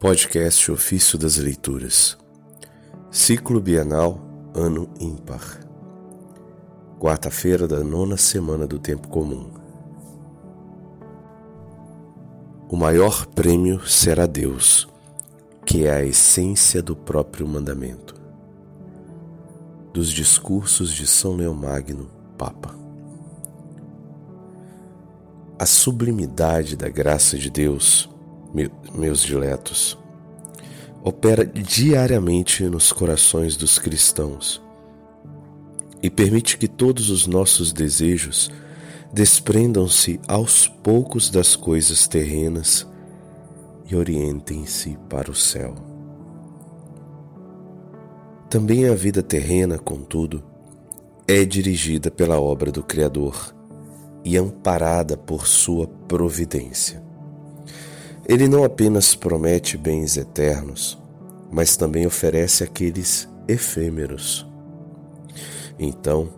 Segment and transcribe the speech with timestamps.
[0.00, 2.16] Podcast Ofício das Leituras,
[3.10, 4.18] Ciclo Bienal,
[4.54, 5.60] Ano Ímpar,
[6.98, 9.50] quarta-feira da nona semana do Tempo Comum.
[12.70, 14.88] O maior prêmio será Deus,
[15.66, 18.14] que é a essência do próprio mandamento.
[19.92, 22.74] Dos discursos de São Leomagno, Papa.
[25.58, 28.08] A sublimidade da graça de Deus
[28.52, 29.98] meus diletos,
[31.02, 34.62] opera diariamente nos corações dos cristãos
[36.02, 38.50] e permite que todos os nossos desejos
[39.12, 42.86] desprendam-se aos poucos das coisas terrenas
[43.86, 45.74] e orientem-se para o céu.
[48.48, 50.42] Também a vida terrena, contudo,
[51.26, 53.54] é dirigida pela obra do Criador
[54.24, 57.09] e amparada por sua providência.
[58.30, 60.96] Ele não apenas promete bens eternos,
[61.50, 64.46] mas também oferece aqueles efêmeros.
[65.76, 66.28] Então,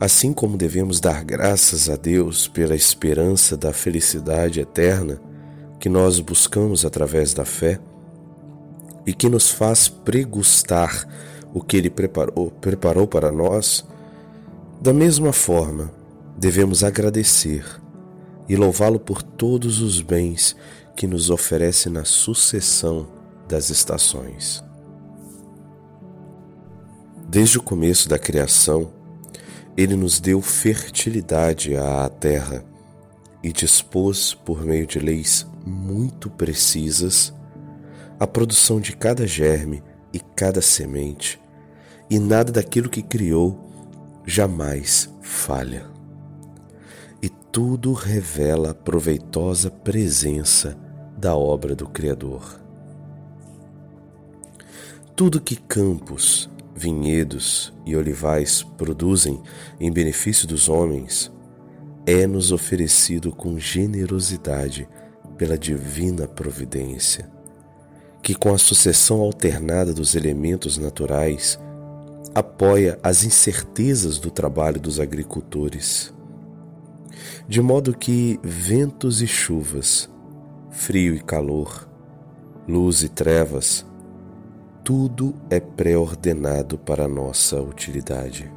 [0.00, 5.20] assim como devemos dar graças a Deus pela esperança da felicidade eterna
[5.78, 7.78] que nós buscamos através da fé
[9.06, 11.06] e que nos faz pregustar
[11.54, 13.86] o que Ele preparou, preparou para nós,
[14.80, 15.92] da mesma forma,
[16.36, 17.64] devemos agradecer
[18.48, 20.56] e louvá-lo por todos os bens
[20.98, 23.06] que nos oferece na sucessão
[23.48, 24.64] das estações.
[27.28, 28.90] Desde o começo da criação,
[29.76, 32.64] ele nos deu fertilidade à terra
[33.44, 37.32] e dispôs, por meio de leis muito precisas,
[38.18, 41.40] a produção de cada germe e cada semente,
[42.10, 43.70] e nada daquilo que criou
[44.26, 45.86] jamais falha.
[47.22, 50.87] E tudo revela a proveitosa presença
[51.18, 52.60] da obra do Criador.
[55.16, 59.42] Tudo que campos, vinhedos e olivais produzem
[59.80, 61.32] em benefício dos homens
[62.06, 64.88] é-nos oferecido com generosidade
[65.36, 67.28] pela divina providência,
[68.22, 71.58] que com a sucessão alternada dos elementos naturais
[72.32, 76.14] apoia as incertezas do trabalho dos agricultores,
[77.48, 80.08] de modo que ventos e chuvas
[80.78, 81.88] frio e calor,
[82.66, 83.84] luz e trevas,
[84.84, 88.50] tudo é pré-ordenado para nossa utilidade.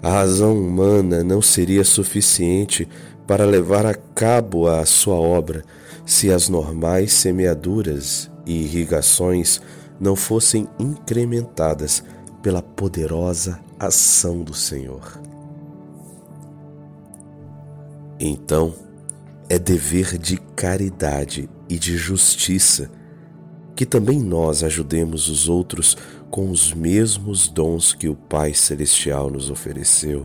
[0.00, 2.88] A razão humana não seria suficiente
[3.26, 5.64] para levar a cabo a sua obra
[6.06, 9.60] se as normais semeaduras e irrigações
[9.98, 12.04] não fossem incrementadas
[12.40, 15.20] pela poderosa ação do Senhor.
[18.18, 18.72] Então,
[19.50, 22.88] é dever de caridade e de justiça
[23.74, 25.96] que também nós ajudemos os outros
[26.30, 30.24] com os mesmos dons que o Pai Celestial nos ofereceu,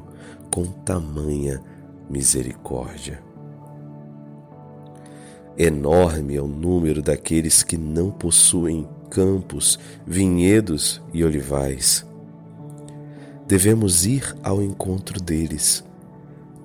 [0.54, 1.60] com tamanha
[2.08, 3.24] misericórdia.
[5.58, 12.06] Enorme é o número daqueles que não possuem campos, vinhedos e olivais.
[13.48, 15.84] Devemos ir ao encontro deles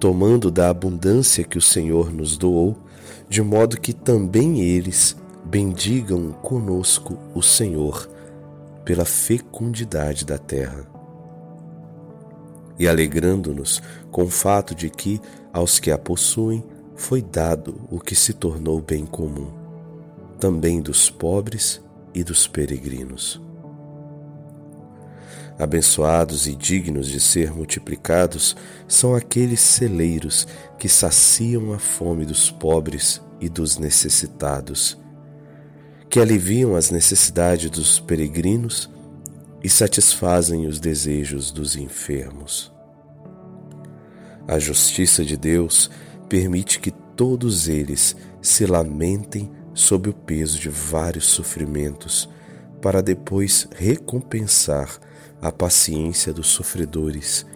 [0.01, 2.75] tomando da abundância que o Senhor nos doou,
[3.29, 8.09] de modo que também eles bendigam conosco o Senhor
[8.83, 10.89] pela fecundidade da terra.
[12.79, 15.21] E alegrando-nos com o fato de que,
[15.53, 16.65] aos que a possuem,
[16.97, 19.49] foi dado o que se tornou bem comum,
[20.39, 21.81] também dos pobres
[22.15, 23.50] e dos peregrinos.
[25.61, 28.57] Abençoados e dignos de ser multiplicados
[28.89, 30.49] são aqueles celeiros
[30.79, 34.97] que saciam a fome dos pobres e dos necessitados,
[36.09, 38.89] que aliviam as necessidades dos peregrinos
[39.63, 42.73] e satisfazem os desejos dos enfermos.
[44.49, 45.91] A justiça de Deus
[46.27, 52.31] permite que todos eles se lamentem sob o peso de vários sofrimentos,
[52.81, 54.99] para depois recompensar
[55.41, 57.47] a paciência dos sofredores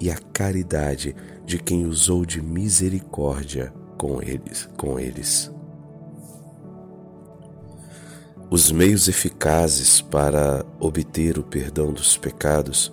[0.00, 1.14] e a caridade
[1.44, 5.50] de quem usou de misericórdia com eles, com eles.
[8.50, 12.92] Os meios eficazes para obter o perdão dos pecados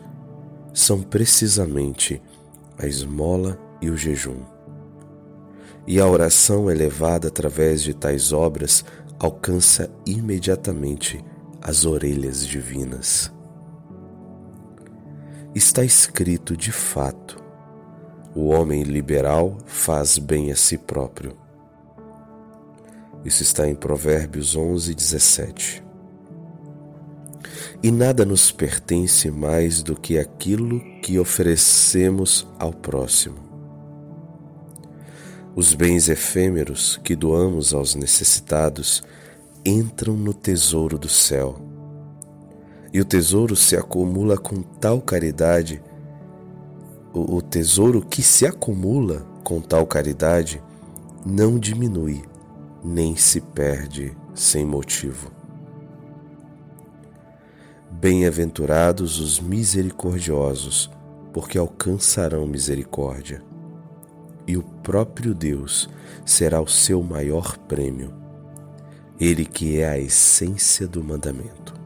[0.73, 2.21] são precisamente
[2.77, 4.41] a esmola e o jejum.
[5.85, 8.85] E a oração elevada através de tais obras
[9.19, 11.23] alcança imediatamente
[11.61, 13.31] as orelhas divinas
[15.53, 17.37] está escrito de fato:
[18.33, 21.37] o homem liberal faz bem a si próprio.
[23.23, 25.83] Isso está em Provérbios 11, 17.
[27.83, 33.51] E nada nos pertence mais do que aquilo que oferecemos ao próximo.
[35.55, 39.03] Os bens efêmeros que doamos aos necessitados
[39.65, 41.55] entram no tesouro do céu.
[42.93, 45.81] E o tesouro se acumula com tal caridade,
[47.13, 50.61] o, o tesouro que se acumula com tal caridade
[51.25, 52.21] não diminui,
[52.83, 55.31] nem se perde sem motivo.
[57.91, 60.89] Bem-aventurados os misericordiosos,
[61.31, 63.43] porque alcançarão misericórdia.
[64.47, 65.87] E o próprio Deus
[66.25, 68.20] será o seu maior prêmio,
[69.21, 71.80] Ele que é a essência do mandamento.